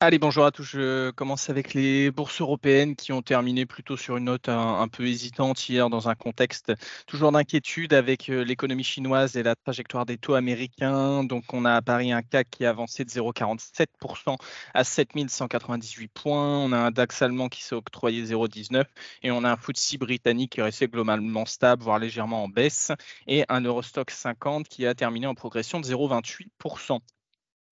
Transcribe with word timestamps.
Allez, 0.00 0.20
bonjour 0.20 0.44
à 0.44 0.52
tous. 0.52 0.62
Je 0.62 1.10
commence 1.10 1.50
avec 1.50 1.74
les 1.74 2.12
bourses 2.12 2.40
européennes 2.40 2.94
qui 2.94 3.12
ont 3.12 3.20
terminé 3.20 3.66
plutôt 3.66 3.96
sur 3.96 4.16
une 4.16 4.26
note 4.26 4.48
un, 4.48 4.86
peu 4.86 5.04
hésitante 5.04 5.68
hier 5.68 5.90
dans 5.90 6.08
un 6.08 6.14
contexte 6.14 6.72
toujours 7.08 7.32
d'inquiétude 7.32 7.92
avec 7.92 8.28
euh, 8.28 8.44
l'économie 8.44 8.84
chinoise 8.84 9.36
et 9.36 9.42
la 9.42 9.56
trajectoire 9.56 10.06
des 10.06 10.16
taux 10.16 10.34
américains. 10.34 11.24
Donc, 11.24 11.52
on 11.52 11.64
a 11.64 11.74
à 11.74 11.82
Paris 11.82 12.12
un 12.12 12.22
CAC 12.22 12.48
qui 12.48 12.64
a 12.64 12.70
avancé 12.70 13.04
de 13.04 13.10
0,47% 13.10 14.36
à 14.72 14.84
7198 14.84 16.06
points. 16.12 16.58
On 16.58 16.70
a 16.70 16.78
un 16.78 16.90
DAX 16.92 17.20
allemand 17.22 17.48
qui 17.48 17.64
s'est 17.64 17.74
octroyé 17.74 18.22
0,19 18.22 18.84
et 19.24 19.32
on 19.32 19.42
a 19.42 19.50
un 19.50 19.56
FTSE 19.56 19.96
britannique 19.96 20.52
qui 20.52 20.60
est 20.60 20.62
resté 20.62 20.86
globalement 20.86 21.44
stable, 21.44 21.82
voire 21.82 21.98
légèrement 21.98 22.44
en 22.44 22.48
baisse 22.48 22.92
et 23.26 23.44
un 23.48 23.62
Eurostock 23.62 24.12
50 24.12 24.68
qui 24.68 24.86
a 24.86 24.94
terminé 24.94 25.26
en 25.26 25.34
progression 25.34 25.80
de 25.80 25.86
0,28%. 25.86 27.00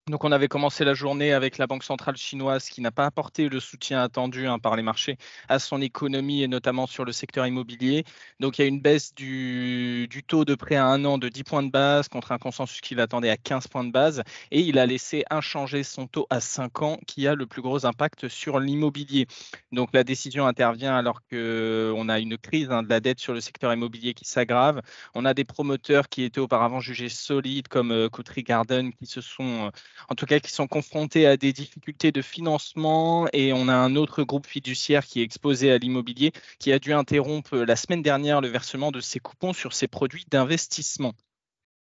Donc 0.08 0.22
on 0.22 0.30
avait 0.30 0.46
commencé 0.46 0.84
la 0.84 0.94
journée 0.94 1.32
avec 1.32 1.58
la 1.58 1.66
Banque 1.66 1.82
centrale 1.82 2.16
chinoise 2.16 2.68
qui 2.68 2.80
n'a 2.80 2.92
pas 2.92 3.06
apporté 3.06 3.48
le 3.48 3.58
soutien 3.58 4.00
attendu 4.00 4.46
hein, 4.46 4.60
par 4.60 4.76
les 4.76 4.84
marchés 4.84 5.18
à 5.48 5.58
son 5.58 5.80
économie 5.80 6.44
et 6.44 6.46
notamment 6.46 6.86
sur 6.86 7.04
le 7.04 7.10
secteur 7.10 7.44
immobilier. 7.44 8.04
Donc 8.38 8.56
il 8.56 8.62
y 8.62 8.64
a 8.66 8.68
une 8.68 8.80
baisse 8.80 9.16
du, 9.16 10.08
taux 10.28 10.44
de 10.44 10.54
prêt 10.54 10.76
à 10.76 10.86
un 10.86 11.04
an 11.04 11.18
de 11.18 11.28
10 11.28 11.42
points 11.42 11.62
de 11.64 11.72
base 11.72 12.06
contre 12.06 12.30
un 12.30 12.38
consensus 12.38 12.80
qu'il 12.80 13.00
attendait 13.00 13.30
à 13.30 13.36
15 13.36 13.66
points 13.66 13.82
de 13.82 13.90
base 13.90 14.22
et 14.52 14.60
il 14.60 14.78
a 14.78 14.86
laissé 14.86 15.24
inchangé 15.28 15.82
son 15.82 16.06
taux 16.06 16.28
à 16.30 16.38
5 16.38 16.82
ans 16.82 17.00
qui 17.08 17.26
a 17.26 17.34
le 17.34 17.46
plus 17.46 17.60
gros 17.60 17.84
impact 17.84 18.28
sur 18.28 18.60
l'immobilier. 18.60 19.26
Donc 19.72 19.88
la 19.92 20.04
décision 20.04 20.46
intervient 20.46 20.94
alors 20.94 21.22
qu'on 21.28 22.08
a 22.08 22.20
une 22.20 22.38
crise 22.38 22.70
hein, 22.70 22.84
de 22.84 22.88
la 22.90 23.00
dette 23.00 23.18
sur 23.18 23.34
le 23.34 23.40
secteur 23.40 23.72
immobilier 23.74 24.14
qui 24.14 24.24
s'aggrave. 24.24 24.82
On 25.16 25.24
a 25.24 25.34
des 25.34 25.44
promoteurs 25.44 26.08
qui 26.08 26.22
étaient 26.22 26.38
auparavant 26.38 26.78
jugés 26.78 27.08
solides 27.08 27.66
comme 27.66 27.90
euh, 27.90 28.08
Garden 28.36 28.92
qui 28.92 29.06
se 29.06 29.20
sont... 29.20 29.66
Euh, 29.66 29.70
en 30.08 30.14
tout 30.14 30.26
cas 30.26 30.40
qui 30.40 30.50
sont 30.50 30.66
confrontés 30.66 31.26
à 31.26 31.36
des 31.36 31.52
difficultés 31.52 32.12
de 32.12 32.22
financement. 32.22 33.28
Et 33.32 33.52
on 33.52 33.68
a 33.68 33.74
un 33.74 33.96
autre 33.96 34.22
groupe 34.24 34.46
fiduciaire 34.46 35.06
qui 35.06 35.20
est 35.20 35.24
exposé 35.24 35.70
à 35.72 35.78
l'immobilier 35.78 36.32
qui 36.58 36.72
a 36.72 36.78
dû 36.78 36.92
interrompre 36.92 37.56
la 37.56 37.76
semaine 37.76 38.02
dernière 38.02 38.40
le 38.40 38.48
versement 38.48 38.92
de 38.92 39.00
ses 39.00 39.20
coupons 39.20 39.52
sur 39.52 39.72
ses 39.72 39.88
produits 39.88 40.24
d'investissement. 40.30 41.14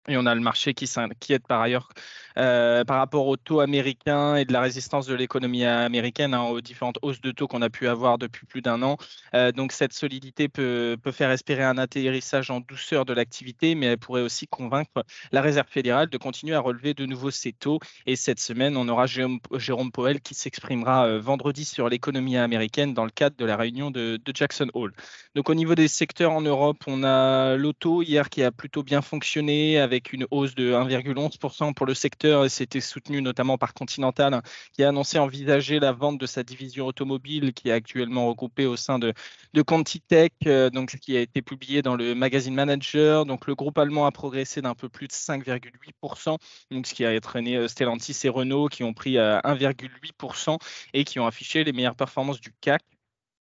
Et 0.07 0.17
on 0.17 0.25
a 0.25 0.35
le 0.35 0.41
marché 0.41 0.73
qui 0.73 0.87
s'inquiète 0.87 1.47
par 1.47 1.61
ailleurs 1.61 1.89
euh, 2.37 2.83
par 2.83 2.97
rapport 2.97 3.27
au 3.27 3.37
taux 3.37 3.59
américain 3.59 4.35
et 4.35 4.45
de 4.45 4.53
la 4.53 4.61
résistance 4.61 5.05
de 5.05 5.13
l'économie 5.13 5.65
américaine 5.65 6.33
hein, 6.33 6.43
aux 6.43 6.61
différentes 6.61 6.97
hausses 7.03 7.21
de 7.21 7.31
taux 7.31 7.47
qu'on 7.47 7.61
a 7.61 7.69
pu 7.69 7.87
avoir 7.87 8.17
depuis 8.17 8.47
plus 8.47 8.61
d'un 8.61 8.81
an. 8.81 8.97
Euh, 9.35 9.51
donc 9.51 9.71
cette 9.71 9.93
solidité 9.93 10.49
peut, 10.49 10.97
faire 11.11 11.29
espérer 11.29 11.63
un 11.63 11.77
atterrissage 11.77 12.49
en 12.49 12.59
douceur 12.59 13.05
de 13.05 13.13
l'activité, 13.13 13.75
mais 13.75 13.85
elle 13.87 13.97
pourrait 13.99 14.21
aussi 14.21 14.47
convaincre 14.47 15.05
la 15.31 15.41
Réserve 15.41 15.67
fédérale 15.69 16.09
de 16.09 16.17
continuer 16.17 16.55
à 16.55 16.59
relever 16.59 16.95
de 16.95 17.05
nouveau 17.05 17.29
ses 17.29 17.53
taux. 17.53 17.79
Et 18.07 18.15
cette 18.15 18.39
semaine, 18.39 18.77
on 18.77 18.87
aura 18.89 19.05
Jérôme, 19.05 19.39
Jérôme 19.57 19.91
Powell 19.91 20.19
qui 20.21 20.33
s'exprimera 20.33 21.05
euh, 21.05 21.19
vendredi 21.19 21.65
sur 21.65 21.87
l'économie 21.87 22.37
américaine 22.37 22.95
dans 22.95 23.05
le 23.05 23.11
cadre 23.11 23.35
de 23.37 23.45
la 23.45 23.57
réunion 23.57 23.91
de, 23.91 24.19
Jackson 24.33 24.69
Hole. 24.73 24.93
Donc 25.35 25.49
au 25.49 25.53
niveau 25.53 25.75
des 25.75 25.87
secteurs 25.87 26.31
en 26.31 26.41
Europe, 26.41 26.83
on 26.87 27.03
a 27.03 27.55
l'auto 27.55 28.01
hier 28.01 28.31
qui 28.31 28.41
a 28.41 28.51
plutôt 28.51 28.81
bien 28.81 29.03
fonctionné 29.03 29.79
une 30.13 30.25
hausse 30.31 30.55
de 30.55 30.73
1,11% 30.73 31.73
pour 31.73 31.85
le 31.85 31.93
secteur 31.93 32.45
et 32.45 32.49
c'était 32.49 32.81
soutenu 32.81 33.21
notamment 33.21 33.57
par 33.57 33.73
Continental, 33.73 34.41
qui 34.73 34.83
a 34.83 34.89
annoncé 34.89 35.19
envisager 35.19 35.79
la 35.79 35.91
vente 35.91 36.19
de 36.19 36.25
sa 36.25 36.43
division 36.43 36.87
automobile, 36.87 37.53
qui 37.53 37.69
est 37.69 37.71
actuellement 37.71 38.27
regroupée 38.27 38.65
au 38.65 38.75
sein 38.75 38.99
de, 38.99 39.13
de 39.53 39.61
Quantitech, 39.61 40.33
euh, 40.47 40.69
qui 41.01 41.17
a 41.17 41.21
été 41.21 41.41
publié 41.41 41.81
dans 41.81 41.95
le 41.95 42.15
magazine 42.15 42.53
Manager. 42.53 43.25
Donc, 43.25 43.47
le 43.47 43.55
groupe 43.55 43.77
allemand 43.77 44.05
a 44.05 44.11
progressé 44.11 44.61
d'un 44.61 44.75
peu 44.75 44.89
plus 44.89 45.07
de 45.07 45.13
5,8%, 45.13 46.37
donc 46.71 46.87
ce 46.87 46.93
qui 46.93 47.05
a 47.05 47.11
entraîné 47.11 47.57
euh, 47.57 47.67
Stellantis 47.67 48.17
et 48.23 48.29
Renault, 48.29 48.67
qui 48.67 48.83
ont 48.83 48.93
pris 48.93 49.15
1,8% 49.15 50.53
euh, 50.53 50.57
et 50.93 51.03
qui 51.03 51.19
ont 51.19 51.27
affiché 51.27 51.63
les 51.63 51.73
meilleures 51.73 51.95
performances 51.95 52.39
du 52.39 52.53
CAC. 52.61 52.81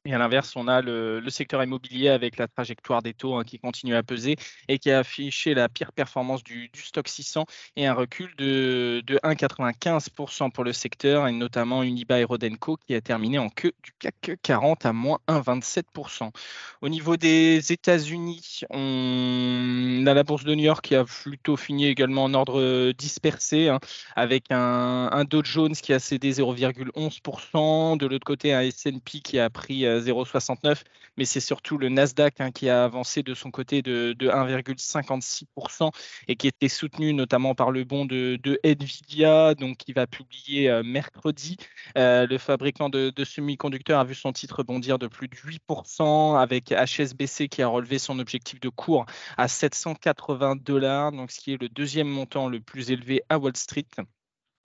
Et 0.08 0.14
à 0.14 0.20
l'inverse, 0.20 0.56
on 0.56 0.68
a 0.68 0.84
le, 0.84 1.24
secteur 1.30 1.64
immobilier 1.64 2.10
avec 2.10 2.38
la 2.38 2.48
trajectoire 2.48 3.02
des 3.02 3.16
taux 3.16 3.36
hein, 3.36 3.44
qui 3.44 3.58
continue 3.58 3.96
à 3.96 4.04
peser 4.04 4.36
et 4.68 4.78
qui 4.78 4.92
a 4.92 5.00
affiché 5.00 5.56
la 5.56 5.68
pire 5.68 5.92
performance 5.92 6.44
du, 6.44 6.70
stock 6.76 7.08
600 7.08 7.46
et 7.76 7.88
un 7.88 7.94
recul 7.94 8.30
de, 8.38 9.04
1,95% 9.08 10.52
pour 10.52 10.64
le 10.64 10.74
secteur, 10.74 11.28
et 11.28 11.32
notamment 11.32 11.82
Unibail 11.82 12.24
Rodenco 12.24 12.78
qui 12.78 12.94
a 12.94 13.02
terminé 13.02 13.40
en 13.40 13.50
queue 13.50 13.74
du 13.82 13.94
CAC 13.98 14.38
40 14.44 14.86
à 14.86 14.94
moins 14.94 15.18
1,27%. 15.28 16.30
Au 16.82 16.90
niveau 16.90 17.18
des 17.18 17.72
États-Unis, 17.72 18.62
on 18.70 20.04
a 20.06 20.14
la 20.14 20.24
bourse 20.24 20.44
de 20.44 20.54
New 20.54 20.66
York 20.66 20.86
qui 20.86 20.96
a 20.96 21.04
plutôt 21.04 21.58
fini 21.58 21.88
également 21.88 22.26
en 22.26 22.34
ordre 22.36 22.92
dispersé, 22.92 23.70
hein, 23.70 23.80
avec 24.16 24.52
un, 24.52 25.10
un 25.12 25.24
Dow 25.24 25.44
Jones 25.44 25.74
qui 25.74 25.94
a 25.94 26.00
cédé 26.00 26.32
0,11%, 26.32 27.98
de 27.98 28.06
l'autre 28.06 28.26
côté 28.26 28.54
un 28.54 28.62
S&P 28.62 29.20
qui 29.22 29.40
a 29.40 29.50
pris 29.50 29.95
0,69, 30.00 30.84
mais 31.18 31.26
c'est 31.26 31.40
surtout 31.40 31.78
le 31.78 31.90
Nasdaq 31.90 32.42
hein, 32.42 32.52
qui 32.52 32.70
a 32.70 32.84
avancé 32.84 33.24
de 33.24 33.34
son 33.34 33.52
côté 33.52 33.82
de, 33.82 34.16
1,56% 34.20 35.92
et 36.28 36.36
qui 36.36 36.48
était 36.48 36.70
soutenu 36.70 37.14
notamment 37.14 37.56
par 37.56 37.72
le 37.72 37.84
bond 37.84 38.06
de, 38.06 38.40
Nvidia, 38.64 39.56
donc 39.56 39.78
qui 39.78 39.94
va 39.94 40.08
publier 40.08 40.70
euh, 40.70 40.84
mercredi. 40.84 41.58
Euh, 41.98 42.26
le 42.28 42.38
fabricant 42.38 42.90
de, 42.90 43.12
semi-conducteurs 43.24 44.00
a 44.00 44.04
vu 44.04 44.16
son 44.16 44.32
titre 44.34 44.64
bondir 44.64 45.00
de 45.00 45.08
plus 45.08 45.28
de 45.28 45.36
8%, 45.36 46.40
avec 46.40 46.72
HSBC 46.72 47.50
qui 47.50 47.62
a 47.62 47.68
relevé 47.68 48.00
son 48.00 48.20
objectif 48.20 48.60
de 48.60 48.70
cours 48.70 49.06
à 49.38 49.48
780 49.48 50.58
dollars, 50.58 51.12
donc 51.12 51.32
ce 51.32 51.40
qui 51.40 51.54
est 51.54 51.62
le 51.62 51.70
deuxième 51.70 52.08
montant 52.08 52.48
le 52.48 52.60
plus 52.60 52.92
élevé 52.92 53.24
à 53.30 53.38
Wall 53.38 53.56
Street. 53.56 53.86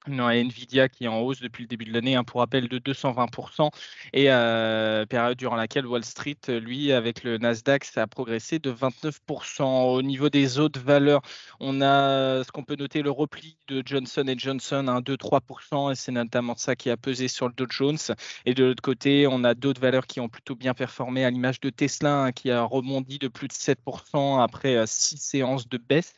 Non, 0.07 0.31
Nvidia 0.31 0.89
qui 0.89 1.05
est 1.05 1.09
en 1.09 1.21
hausse 1.21 1.41
depuis 1.41 1.65
le 1.65 1.69
début 1.69 1.85
de 1.85 1.93
l'année, 1.93 2.15
hein, 2.15 2.25
pour 2.25 2.41
rappel 2.41 2.69
de 2.69 2.79
220%, 2.79 3.71
et 4.15 4.33
euh, 4.33 5.05
période 5.05 5.37
durant 5.37 5.57
laquelle 5.57 5.87
Wall 5.87 6.05
Street, 6.05 6.39
lui, 6.49 6.91
avec 6.91 7.23
le 7.23 7.37
Nasdaq, 7.37 7.85
ça 7.85 8.03
a 8.03 8.07
progressé 8.07 8.59
de 8.59 8.73
29%. 8.73 9.63
Au 9.63 10.01
niveau 10.01 10.31
des 10.31 10.59
autres 10.59 10.81
valeurs, 10.81 11.21
on 11.61 11.83
a 11.83 12.43
ce 12.43 12.51
qu'on 12.51 12.65
peut 12.65 12.77
noter 12.77 13.03
le 13.03 13.11
repli 13.11 13.59
de 13.69 13.83
Johnson 13.85 14.25
Johnson, 14.39 14.87
hein, 14.89 15.03
2-3%, 15.03 15.93
et 15.93 15.95
c'est 15.95 16.13
notamment 16.13 16.57
ça 16.57 16.77
qui 16.77 16.89
a 16.89 16.97
pesé 16.97 17.29
sur 17.29 17.49
le 17.49 17.53
Dow 17.53 17.67
Jones. 17.69 17.99
Et 18.47 18.55
de 18.55 18.65
l'autre 18.65 18.83
côté, 18.83 19.27
on 19.27 19.45
a 19.45 19.53
d'autres 19.53 19.83
valeurs 19.83 20.07
qui 20.07 20.19
ont 20.21 20.31
plutôt 20.31 20.55
bien 20.55 20.73
performé, 20.73 21.27
à 21.27 21.31
l'image 21.31 21.61
de 21.61 21.69
Tesla, 21.69 22.23
hein, 22.25 22.33
qui 22.33 22.51
a 22.51 22.63
rebondi 22.63 23.19
de 23.19 23.29
plus 23.29 23.49
de 23.49 23.53
7% 23.53 24.43
après 24.43 24.77
euh, 24.77 24.85
six 24.87 25.19
séances 25.19 25.69
de 25.69 25.77
baisse. 25.77 26.15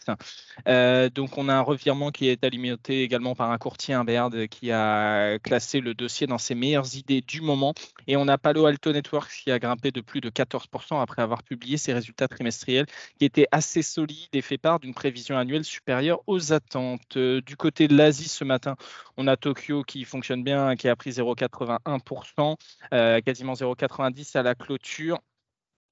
Euh, 0.69 1.10
donc, 1.10 1.37
on 1.37 1.49
a 1.49 1.54
un 1.54 1.62
revirement 1.62 2.12
qui 2.12 2.28
est 2.28 2.44
alimenté 2.44 3.03
également 3.03 3.34
par 3.34 3.50
un 3.50 3.59
cours 3.59 3.72
Baird 4.05 4.49
qui 4.49 4.71
a 4.71 5.38
classé 5.38 5.81
le 5.81 5.94
dossier 5.94 6.27
dans 6.27 6.38
ses 6.38 6.55
meilleures 6.55 6.97
idées 6.97 7.21
du 7.21 7.41
moment. 7.41 7.75
Et 8.06 8.16
on 8.16 8.28
a 8.28 8.38
Palo 8.38 8.66
Alto 8.66 8.93
Networks 8.93 9.33
qui 9.44 9.50
a 9.50 9.59
grimpé 9.59 9.91
de 9.91 10.00
plus 10.00 10.21
de 10.21 10.31
14% 10.31 11.00
après 11.00 11.22
avoir 11.22 11.43
publié 11.43 11.77
ses 11.77 11.93
résultats 11.93 12.28
trimestriels 12.28 12.87
qui 13.19 13.25
étaient 13.25 13.49
assez 13.50 13.82
solides 13.82 14.28
et 14.32 14.43
fait 14.43 14.59
part 14.59 14.81
d'une 14.81 14.94
prévision 14.94 15.37
annuelle 15.37 15.65
supérieure 15.65 16.21
aux 16.27 16.53
attentes. 16.53 17.19
Du 17.19 17.56
côté 17.56 17.88
de 17.88 17.97
l'Asie 17.97 18.28
ce 18.28 18.44
matin, 18.44 18.77
on 19.16 19.27
a 19.27 19.37
Tokyo 19.37 19.82
qui 19.82 20.05
fonctionne 20.05 20.43
bien, 20.43 20.77
qui 20.77 20.88
a 20.88 20.97
pris 20.97 21.11
0,81%, 21.11 22.56
euh, 22.93 23.21
quasiment 23.21 23.55
0,90 23.55 24.37
à 24.37 24.43
la 24.43 24.55
clôture 24.55 25.19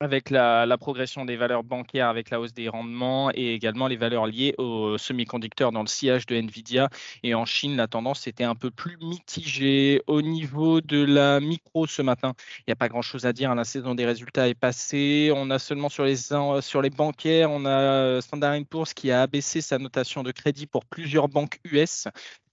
avec 0.00 0.30
la, 0.30 0.66
progression 0.78 1.26
des 1.26 1.36
valeurs 1.36 1.62
bancaires, 1.62 2.08
avec 2.08 2.30
la 2.30 2.40
hausse 2.40 2.54
des 2.54 2.70
rendements 2.70 3.30
et 3.34 3.52
également 3.52 3.86
les 3.86 3.96
valeurs 3.96 4.26
liées 4.26 4.54
aux 4.56 4.96
semi-conducteurs 4.96 5.72
dans 5.72 5.82
le 5.82 5.88
sillage 5.88 6.24
de 6.24 6.36
Nvidia. 6.36 6.88
Et 7.22 7.34
en 7.34 7.44
Chine, 7.44 7.76
la 7.76 7.86
tendance 7.86 8.26
était 8.26 8.44
un 8.44 8.54
peu 8.54 8.70
plus 8.70 8.96
mitigée. 9.02 10.02
Au 10.06 10.22
niveau 10.22 10.80
de 10.80 11.04
la 11.04 11.38
micro 11.40 11.86
ce 11.86 12.00
matin, 12.00 12.32
il 12.60 12.64
n'y 12.68 12.72
a 12.72 12.76
pas 12.76 12.88
grand-chose 12.88 13.26
à 13.26 13.34
dire. 13.34 13.50
Hein. 13.50 13.54
La 13.54 13.64
saison 13.64 13.94
des 13.94 14.06
résultats 14.06 14.48
est 14.48 14.54
passée. 14.54 15.32
On 15.36 15.50
a 15.50 15.58
seulement 15.58 15.90
sur 15.90 16.04
les, 16.04 16.16
sur 16.16 16.80
les 16.80 16.90
bancaires, 16.90 17.50
on 17.50 17.66
a 17.66 18.22
Standard 18.22 18.56
Poor's 18.70 18.94
qui 18.94 19.10
a 19.10 19.22
abaissé 19.22 19.60
sa 19.60 19.78
notation 19.78 20.22
de 20.22 20.32
crédit 20.32 20.66
pour 20.66 20.86
plusieurs 20.86 21.28
banques 21.28 21.58
US 21.64 22.08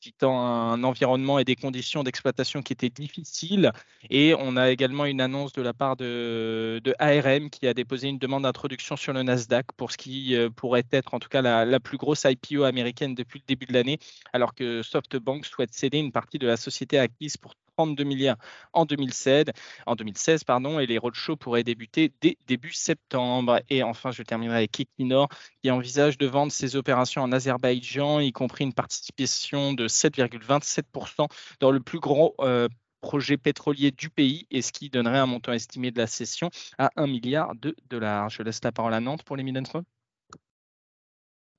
citant 0.07 0.39
un 0.39 0.83
environnement 0.83 1.37
et 1.39 1.43
des 1.43 1.55
conditions 1.55 2.03
d'exploitation 2.03 2.61
qui 2.61 2.73
étaient 2.73 2.89
difficiles. 2.89 3.71
Et 4.09 4.33
on 4.39 4.55
a 4.55 4.69
également 4.69 5.05
une 5.05 5.19
annonce 5.19 5.51
de 5.51 5.61
la 5.61 5.73
part 5.73 5.97
de, 5.97 6.81
ARM 6.99 7.49
qui 7.49 7.67
a 7.67 7.73
déposé 7.73 8.07
une 8.07 8.17
demande 8.17 8.43
d'introduction 8.43 8.95
sur 8.95 9.13
le 9.13 9.23
Nasdaq 9.23 9.67
pour 9.75 9.91
ce 9.91 9.97
qui 9.97 10.35
euh, 10.35 10.49
pourrait 10.49 10.85
être 10.91 11.13
en 11.13 11.19
tout 11.19 11.29
cas 11.29 11.41
la, 11.41 11.65
la 11.65 11.79
plus 11.79 11.97
grosse 11.97 12.25
IPO 12.25 12.63
américaine 12.63 13.15
depuis 13.15 13.39
le 13.39 13.45
début 13.47 13.65
de 13.65 13.73
l'année, 13.73 13.99
alors 14.33 14.55
que 14.55 14.81
SoftBank 14.81 15.45
souhaite 15.45 15.73
céder 15.73 15.97
une 15.97 16.11
partie 16.11 16.39
de 16.39 16.47
la 16.47 16.57
société 16.57 16.97
acquise 16.97 17.35
pour 17.37 17.53
32 17.77 18.03
milliards 18.03 18.37
en 18.73 18.85
2016, 18.85 19.45
en 19.85 19.95
2016 19.95 20.43
pardon, 20.43 20.79
et 20.79 20.87
les 20.87 20.97
roadshows 20.97 21.37
pourraient 21.37 21.63
débuter 21.63 22.11
dès 22.21 22.37
début 22.47 22.73
septembre. 22.73 23.59
Et 23.69 23.83
enfin, 23.83 24.11
je 24.11 24.23
terminerai 24.23 24.57
avec 24.57 24.79
Equinor 24.79 25.29
qui 25.61 25.69
envisage 25.69 26.17
de 26.17 26.25
vendre 26.25 26.51
ses 26.51 26.75
opérations 26.75 27.21
en 27.21 27.31
Azerbaïdjan, 27.31 28.19
y 28.19 28.31
compris 28.31 28.63
une 28.63 28.73
participation 28.73 29.73
de 29.73 29.87
7,27% 29.87 31.27
dans 31.59 31.71
le 31.71 31.79
plus 31.79 31.99
grand 31.99 32.33
euh, 32.39 32.67
projet 33.01 33.37
pétrolier 33.37 33.91
du 33.91 34.09
pays 34.09 34.47
et 34.49 34.63
ce 34.63 34.71
qui 34.71 34.89
donnerait 34.89 35.19
un 35.19 35.27
montant 35.27 35.53
estimé 35.53 35.91
de 35.91 35.99
la 35.99 36.07
cession 36.07 36.49
à 36.79 36.89
1 36.95 37.05
milliard 37.07 37.53
de 37.55 37.75
dollars. 37.89 38.29
Je 38.29 38.41
laisse 38.41 38.63
la 38.63 38.71
parole 38.71 38.93
à 38.93 38.99
Nantes 38.99 39.23
pour 39.23 39.37
les 39.37 39.43
Mid 39.43 39.55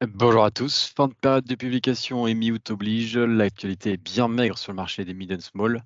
Bonjour 0.07 0.45
à 0.45 0.53
tous. 0.53 0.93
Fin 0.97 1.09
de 1.09 1.15
période 1.15 1.45
de 1.45 1.57
publication 1.57 2.29
et 2.29 2.35
mi-août 2.35 2.71
oblige. 2.71 3.17
L'actualité 3.19 3.95
est 3.95 3.97
bien 3.97 4.29
maigre 4.29 4.57
sur 4.57 4.71
le 4.71 4.77
marché 4.77 5.05
des 5.05 5.13
mid 5.13 5.33
and 5.33 5.41
small. 5.41 5.83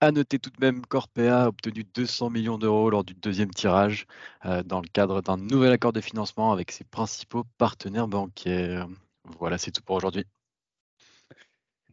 À 0.00 0.12
noter 0.12 0.38
tout 0.38 0.50
de 0.50 0.60
même 0.60 0.84
qu'Orpea 0.84 1.44
a 1.44 1.48
obtenu 1.48 1.84
200 1.84 2.28
millions 2.28 2.58
d'euros 2.58 2.90
lors 2.90 3.04
du 3.04 3.14
deuxième 3.14 3.50
tirage 3.50 4.06
euh, 4.44 4.62
dans 4.62 4.82
le 4.82 4.88
cadre 4.88 5.22
d'un 5.22 5.38
nouvel 5.38 5.72
accord 5.72 5.94
de 5.94 6.02
financement 6.02 6.52
avec 6.52 6.70
ses 6.72 6.84
principaux 6.84 7.44
partenaires 7.56 8.06
bancaires. 8.08 8.86
Voilà, 9.38 9.56
c'est 9.56 9.72
tout 9.72 9.82
pour 9.82 9.96
aujourd'hui. 9.96 10.26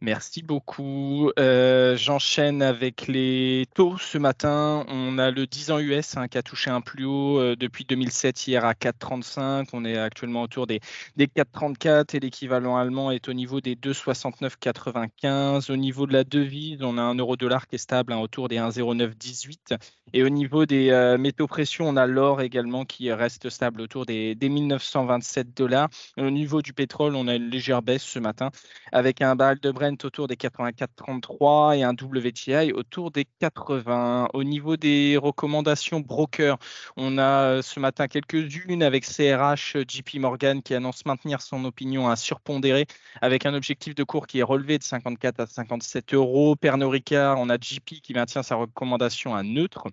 Merci 0.06 0.42
beaucoup. 0.42 1.32
Euh, 1.36 1.96
j'enchaîne 1.96 2.62
avec 2.62 3.08
les 3.08 3.66
taux 3.74 3.98
ce 3.98 4.18
matin. 4.18 4.84
On 4.86 5.18
a 5.18 5.32
le 5.32 5.48
10 5.48 5.72
ans 5.72 5.80
US 5.80 6.14
qui 6.30 6.38
a 6.38 6.44
touché 6.44 6.70
un 6.70 6.80
plus 6.80 7.04
haut 7.04 7.40
euh, 7.40 7.56
depuis 7.56 7.84
2007 7.84 8.46
hier 8.46 8.64
à 8.64 8.74
4,35. 8.74 9.70
On 9.72 9.84
est 9.84 9.98
actuellement 9.98 10.42
autour 10.42 10.68
des, 10.68 10.78
des 11.16 11.26
4,34 11.26 12.14
et 12.14 12.20
l'équivalent 12.20 12.76
allemand 12.76 13.10
est 13.10 13.28
au 13.28 13.32
niveau 13.32 13.60
des 13.60 13.74
2,69,95. 13.74 15.72
Au 15.72 15.76
niveau 15.76 16.06
de 16.06 16.12
la 16.12 16.22
devise, 16.22 16.84
on 16.84 16.98
a 16.98 17.02
un 17.02 17.16
euro 17.16 17.36
dollar 17.36 17.66
qui 17.66 17.74
est 17.74 17.78
stable 17.78 18.12
hein, 18.12 18.18
autour 18.18 18.46
des 18.46 18.58
1,0918. 18.58 19.76
Et 20.12 20.22
au 20.22 20.28
niveau 20.28 20.66
des 20.66 20.90
euh, 20.90 21.18
métaux 21.18 21.48
précieux, 21.48 21.82
on 21.82 21.96
a 21.96 22.06
l'or 22.06 22.42
également 22.42 22.84
qui 22.84 23.10
reste 23.10 23.50
stable 23.50 23.80
autour 23.80 24.06
des, 24.06 24.36
des 24.36 24.48
1927 24.50 25.52
dollars. 25.56 25.88
Au 26.16 26.30
niveau 26.30 26.62
du 26.62 26.72
pétrole, 26.72 27.16
on 27.16 27.26
a 27.26 27.34
une 27.34 27.50
légère 27.50 27.82
baisse 27.82 28.04
ce 28.04 28.20
matin 28.20 28.52
avec 28.92 29.20
un 29.20 29.34
baril 29.34 29.58
de 29.58 29.72
Brent 29.72 29.95
autour 30.04 30.26
des 30.28 30.36
84,33 30.36 31.78
et 31.78 31.82
un 31.82 31.92
WTI 31.92 32.72
autour 32.72 33.10
des 33.10 33.24
80. 33.40 34.28
Au 34.34 34.44
niveau 34.44 34.76
des 34.76 35.16
recommandations 35.16 36.00
broker, 36.00 36.58
on 36.96 37.18
a 37.18 37.44
euh, 37.44 37.62
ce 37.62 37.80
matin 37.80 38.08
quelques-unes 38.08 38.82
avec 38.82 39.04
CRH, 39.04 39.76
JP 39.88 40.16
Morgan 40.16 40.62
qui 40.62 40.74
annonce 40.74 41.06
maintenir 41.06 41.40
son 41.40 41.64
opinion 41.64 42.08
à 42.08 42.16
surpondérer 42.16 42.86
avec 43.22 43.46
un 43.46 43.54
objectif 43.54 43.94
de 43.94 44.04
cours 44.04 44.26
qui 44.26 44.40
est 44.40 44.42
relevé 44.42 44.78
de 44.78 44.84
54 44.84 45.40
à 45.40 45.46
57 45.46 46.14
euros. 46.14 46.56
Pernod 46.56 46.90
Ricard, 46.90 47.38
on 47.38 47.48
a 47.48 47.56
JP 47.56 48.00
qui 48.02 48.14
maintient 48.14 48.42
sa 48.42 48.56
recommandation 48.56 49.34
à 49.34 49.42
neutre 49.42 49.88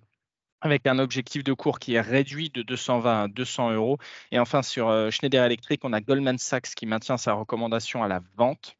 avec 0.64 0.86
un 0.86 0.98
objectif 0.98 1.44
de 1.44 1.52
cours 1.52 1.78
qui 1.78 1.94
est 1.94 2.00
réduit 2.00 2.50
de 2.50 2.62
220 2.62 3.24
à 3.24 3.28
200 3.28 3.72
euros. 3.72 3.98
Et 4.32 4.38
enfin, 4.38 4.62
sur 4.62 4.88
euh, 4.88 5.10
Schneider 5.10 5.44
Electric, 5.44 5.84
on 5.84 5.92
a 5.92 6.00
Goldman 6.00 6.38
Sachs 6.38 6.74
qui 6.74 6.86
maintient 6.86 7.18
sa 7.18 7.34
recommandation 7.34 8.02
à 8.02 8.08
la 8.08 8.20
vente 8.36 8.76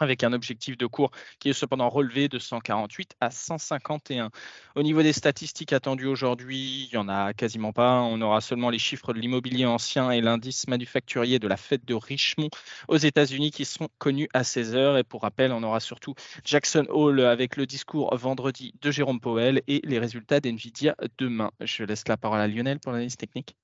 avec 0.00 0.24
un 0.24 0.32
objectif 0.32 0.76
de 0.76 0.86
cours 0.86 1.10
qui 1.38 1.50
est 1.50 1.52
cependant 1.52 1.88
relevé 1.88 2.28
de 2.28 2.38
148 2.38 3.16
à 3.20 3.30
151. 3.30 4.30
Au 4.74 4.82
niveau 4.82 5.02
des 5.02 5.12
statistiques 5.12 5.72
attendues 5.72 6.06
aujourd'hui, 6.06 6.84
il 6.84 6.90
n'y 6.92 6.98
en 6.98 7.08
a 7.08 7.32
quasiment 7.32 7.72
pas. 7.72 8.00
On 8.02 8.20
aura 8.20 8.40
seulement 8.40 8.70
les 8.70 8.78
chiffres 8.78 9.12
de 9.12 9.20
l'immobilier 9.20 9.66
ancien 9.66 10.10
et 10.10 10.20
l'indice 10.20 10.68
manufacturier 10.68 11.38
de 11.38 11.48
la 11.48 11.56
fête 11.56 11.84
de 11.84 11.94
Richmond 11.94 12.50
aux 12.88 12.96
États-Unis 12.96 13.50
qui 13.50 13.64
seront 13.64 13.88
connus 13.98 14.28
à 14.34 14.44
16 14.44 14.74
heures. 14.74 14.98
Et 14.98 15.04
pour 15.04 15.22
rappel, 15.22 15.52
on 15.52 15.62
aura 15.62 15.80
surtout 15.80 16.14
Jackson 16.44 16.86
Hall 16.90 17.20
avec 17.20 17.56
le 17.56 17.66
discours 17.66 18.14
vendredi 18.16 18.74
de 18.80 18.90
Jérôme 18.90 19.20
Powell 19.20 19.62
et 19.66 19.80
les 19.84 19.98
résultats 19.98 20.40
d'NVIDIA 20.40 20.96
demain. 21.18 21.50
Je 21.60 21.84
laisse 21.84 22.06
la 22.08 22.16
parole 22.16 22.40
à 22.40 22.48
Lionel 22.48 22.80
pour 22.80 22.92
l'analyse 22.92 23.16
technique. 23.16 23.56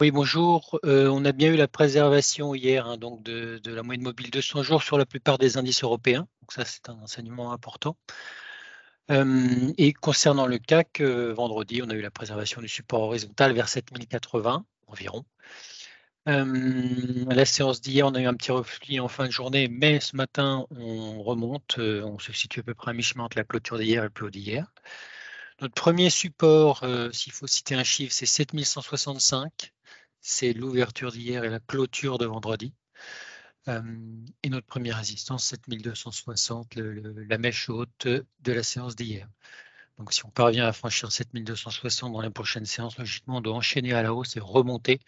Oui, 0.00 0.10
bonjour. 0.10 0.80
Euh, 0.84 1.08
on 1.08 1.24
a 1.24 1.30
bien 1.30 1.52
eu 1.52 1.56
la 1.56 1.68
préservation 1.68 2.52
hier 2.54 2.84
hein, 2.86 2.96
donc 2.96 3.22
de, 3.22 3.60
la 3.64 3.82
moyenne 3.84 4.02
mobile 4.02 4.30
de 4.30 4.40
100 4.40 4.64
jours 4.64 4.82
sur 4.82 4.98
la 4.98 5.06
plupart 5.06 5.38
des 5.38 5.56
indices 5.56 5.84
européens. 5.84 6.26
Donc 6.40 6.52
ça, 6.52 6.64
c'est 6.64 6.88
un 6.88 6.94
enseignement 6.94 7.52
important. 7.52 7.96
Euh, 9.10 9.72
et 9.78 9.92
concernant 9.92 10.46
le 10.46 10.58
CAC, 10.58 11.00
euh, 11.00 11.32
vendredi, 11.32 11.80
on 11.82 11.90
a 11.90 11.94
eu 11.94 12.00
la 12.00 12.10
préservation 12.10 12.60
du 12.60 12.68
support 12.68 13.02
horizontal 13.02 13.52
vers 13.52 13.68
7080 13.68 14.64
environ. 14.88 15.24
la 16.26 17.44
séance 17.44 17.80
d'hier, 17.80 18.06
on 18.06 18.14
a 18.14 18.20
eu 18.20 18.26
un 18.26 18.34
petit 18.34 18.50
reflux 18.52 18.98
en 19.00 19.08
fin 19.08 19.26
de 19.26 19.32
journée, 19.32 19.68
mais 19.68 20.00
ce 20.00 20.16
matin, 20.16 20.66
on 20.70 21.22
remonte. 21.22 21.78
on 21.78 22.18
se 22.18 22.32
situe 22.32 22.60
à 22.60 22.62
peu 22.64 22.74
près 22.74 22.90
à 22.90 22.94
mi-chemin 22.94 23.24
entre 23.24 23.38
la 23.38 23.44
clôture 23.44 23.78
d'hier 23.78 24.02
et 24.02 24.06
le 24.06 24.10
plus 24.10 24.26
haut 24.26 24.30
d'hier. 24.30 24.72
Notre 25.60 25.74
premier 25.74 26.10
support, 26.10 26.84
s'il 27.12 27.32
faut 27.32 27.46
citer 27.46 27.74
un 27.76 27.84
chiffre, 27.84 28.12
c'est 28.12 28.26
7165 28.26 29.73
c'est 30.24 30.54
l'ouverture 30.54 31.12
d'hier 31.12 31.44
et 31.44 31.50
la 31.50 31.60
clôture 31.60 32.16
de 32.16 32.24
vendredi. 32.24 32.72
Euh, 33.68 33.82
et 34.42 34.48
notre 34.48 34.66
première 34.66 34.96
résistance, 34.96 35.44
7260, 35.44 36.76
la 36.76 37.38
mèche 37.38 37.68
haute 37.68 38.06
de 38.06 38.52
la 38.52 38.62
séance 38.62 38.96
d'hier. 38.96 39.28
Donc 39.98 40.14
si 40.14 40.24
on 40.24 40.30
parvient 40.30 40.66
à 40.66 40.72
franchir 40.72 41.12
7260 41.12 42.12
dans 42.12 42.22
les 42.22 42.30
prochaines 42.30 42.64
séances, 42.64 42.98
logiquement, 42.98 43.36
on 43.36 43.40
doit 43.42 43.54
enchaîner 43.54 43.92
à 43.92 44.02
la 44.02 44.14
hausse 44.14 44.36
et 44.36 44.40
remonter 44.40 44.98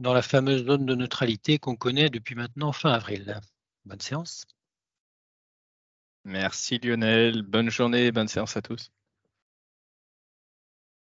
dans 0.00 0.12
la 0.12 0.22
fameuse 0.22 0.66
zone 0.66 0.84
de 0.84 0.96
neutralité 0.96 1.60
qu'on 1.60 1.76
connaît 1.76 2.10
depuis 2.10 2.34
maintenant 2.34 2.72
fin 2.72 2.90
avril. 2.90 3.40
Bonne 3.84 4.00
séance. 4.00 4.46
Merci 6.24 6.78
Lionel, 6.78 7.42
bonne 7.42 7.70
journée, 7.70 8.10
bonne 8.10 8.28
séance 8.28 8.56
à 8.56 8.62
tous. 8.62 8.90